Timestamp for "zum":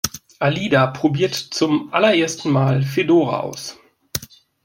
1.35-1.93